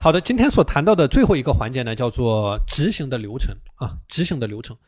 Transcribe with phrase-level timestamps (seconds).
[0.00, 4.78] 好的，今天所谈到的最后一个环节呢，叫做执行的流程啊，执行的流程，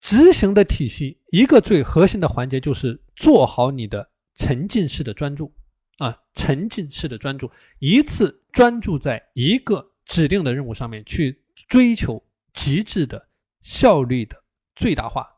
[0.00, 5.54] 执行的体系，一个最核心的环节就是做好你的沉浸式的专注
[5.98, 7.48] 啊，沉浸式的专注，
[7.78, 13.28] 一次专注在一个指定的任务上面去追求极致的
[13.60, 14.42] 效率的
[14.74, 15.28] 最大化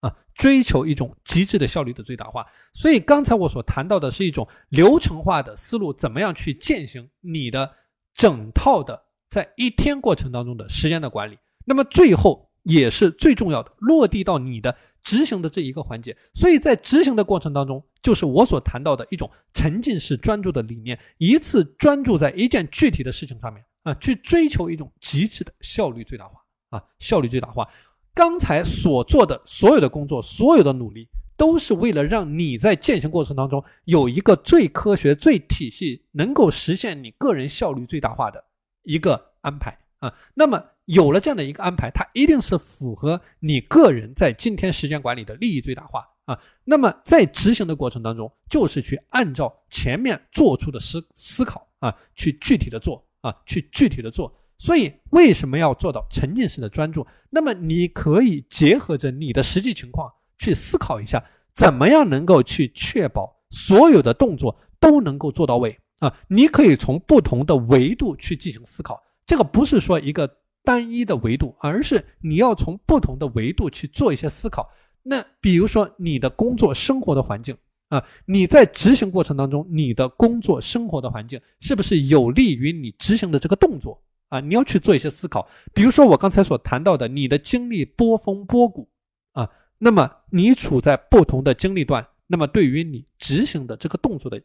[0.00, 2.46] 啊，追求一种极致的效率的最大化。
[2.74, 7.76] 所以刚才我所谈到的是一种流程化的思路，怎么样去践行你的。
[8.14, 16.16] 整套的在一天过程当中的时间的管理，那么最后也是最重要的落地到你的执行的这一个环节。
[16.34, 26.40] 所以在执行的过程当中，就是我所谈到的一种沉浸式专注的理念，一次专注在一件具体的事情上面啊，去追求一种极致的效率最大化
[26.70, 27.68] 啊，效率最大化。
[28.14, 31.08] 刚才所做的所有的工作，所有的努力。
[31.36, 38.44] 都是为了让你在践行过程当中有一个最科学、最体系，能够实现你个人效率最大化的
[38.82, 40.14] 一个安排啊。
[40.34, 46.38] 那么有了这样的一个安排，它一定是符合你个人在今天时间管理的利益最大化啊。
[46.64, 54.32] 那么在执行的过程当中，就是去按照前面做出的思思考啊，去具体的做啊，去具体的做。
[54.58, 57.04] 所以为什么要做到沉浸式的专注？
[57.30, 60.12] 那么你可以结合着你的实际情况。
[60.42, 61.22] 去思考一下，
[61.54, 66.12] 怎么样能够去确保所有的动作都能够做到位啊？
[66.26, 70.28] 你可以从不同的维度去进行思考，这个不是说一个
[70.64, 74.68] 单一的维度，而是你要从不同的维度去做一些思考。
[75.04, 77.56] 那比如说你的工作生活的环境
[77.90, 84.40] 啊，你在执行过程当中，你的工作生活的环境是不是有利于你执行的这个动作啊？
[84.40, 85.48] 你要去做一些思考。
[85.72, 88.88] 比如说我刚才所谈到的，你的经历波峰波谷
[89.34, 89.48] 啊。
[89.84, 94.40] 那么你处在不同的经历段，那么对于你执行的这个动作的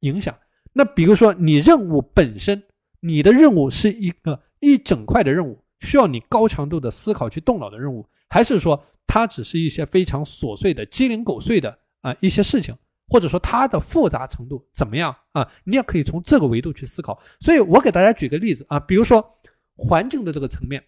[0.00, 0.36] 影响，
[0.72, 2.60] 那比如说你任务本身，
[2.98, 12.76] 你的任务是一个一整块的任务，需要你高强度的思考去动脑的任务，还是说它只是一些非常琐碎的鸡零狗碎的啊一些事情，
[13.06, 15.48] 或者说它的复杂程度怎么样啊？
[15.62, 17.22] 你也可以从这个维度去思考。
[17.38, 19.38] 所以我给大家举个例子啊，比如说
[19.76, 20.82] 环境的这个层面，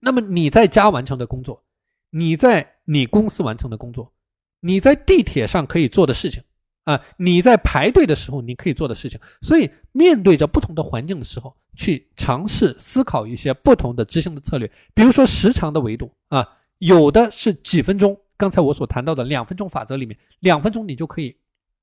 [0.00, 1.62] 那么你在家完成的工作。
[2.10, 4.14] 你在你公司完成的工作，
[4.60, 6.42] 你在地铁上可以做的事情
[6.84, 16.48] 啊，你在排队的时候你可以做的事情，所以面对着不同的环境的时候，去尝试思考一些不同的执行的策略，比如说时长的维度啊，
[16.78, 21.36] 有的是几分钟，刚才我所谈到的两分钟法则里面，两分钟你就可以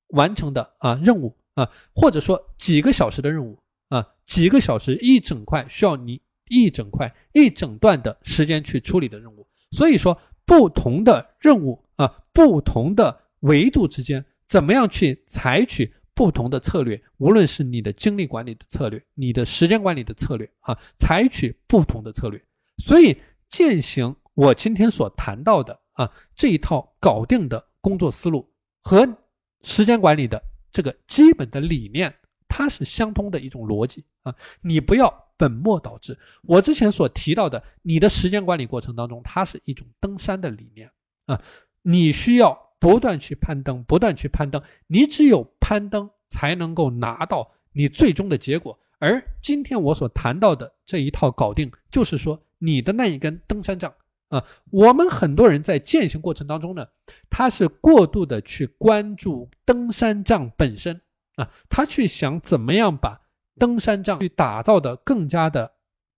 [0.09, 3.59] 完成的啊任务啊，或者说几个小时的任务
[3.89, 9.45] 啊，几个小时一整块需要你一整块一整段的时间去处理的任务。
[9.71, 17.01] 所以说，不同的任务啊，不同的维度之间，怎么样去采取不同的策略？
[17.17, 22.41] 无论是你的精力管理的策略，你的时间管理的策略啊，采取不同的策略。
[22.77, 23.17] 所以，
[23.49, 28.49] 践行我今天所谈到的啊这一套搞定的工作思路
[28.81, 29.17] 和
[29.61, 32.13] 时间管理的这个基本的理念，
[32.53, 34.35] 它是相通的一种逻辑啊。
[34.61, 35.11] 你不要。
[35.35, 36.17] 本末倒置。
[36.43, 40.89] 我之前所提到的，你的时间管理过程当中，它是一种登山的理念
[41.25, 41.41] 啊，
[41.81, 48.79] 你需要不断去攀登，不断去攀登，你只有攀登才能够拿到你最终的结果。
[48.99, 53.93] 而今天我所谈到的这一套搞定，就是说你的那一根登山杖
[54.29, 54.45] 啊。
[54.69, 56.87] 我们很多人在践行过程当中呢，
[57.29, 61.01] 他是过度的去关注登山杖本身
[61.35, 63.21] 啊，他去想怎么样把。
[63.59, 65.71] 登山杖去打造的更加的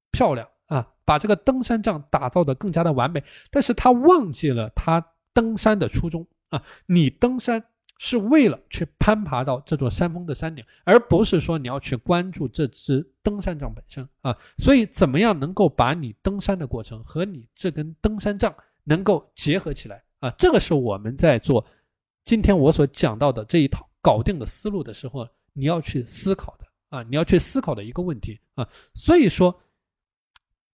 [0.10, 3.22] 漂亮啊，把这个登山杖打造的更加的完美，
[3.52, 7.62] 但是他忘记了他登山的初衷啊，你登山
[7.98, 21.66] 是为了去攀爬到这座山峰的山顶，而不是说你要去关注这支登山杖本身啊，所以怎么样能够把你登山的过程和你这根登山杖能够结合起来啊，这个是我们在做
[22.24, 26.66] 今天我所讲到的这一套搞定的思路的时候，你要去思考的。
[26.90, 29.60] 啊，你要去思考的一个问题啊，所以说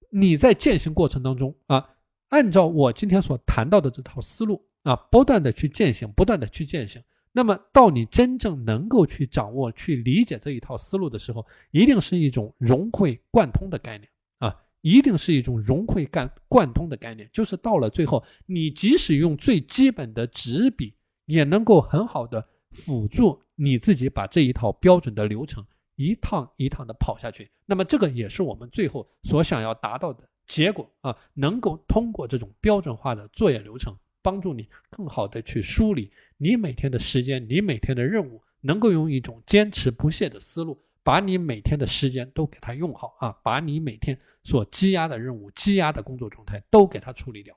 [0.09, 1.89] 你在践行过程当中啊，
[2.27, 7.01] 按照我今天所谈到的这套思路啊，不断的去践行，不断的去践行，
[7.31, 14.07] 那么到你真正能够去掌握、去理解这一套思路的时候，一定是一种融会贯通的概念
[14.39, 20.93] 啊，一定是一种融会贯贯通的概念，就是到了最后，你即使用最基本的纸笔，
[21.25, 25.65] 也能够很好的辅助你自己把这一套标准的流程。
[25.97, 31.15] 一趟一趟的跑下去，那么这个也是我们最后所想要达到的结果啊！
[31.35, 47.55] 能够通过这种标准化的作业流程，帮助你更好的去梳理你每天的时间，你每天的任务，能够用一种坚持不懈的思路，把你每天的时间都给它用好啊，把你每天所积压的任务、积压的工作状态都给它处理掉。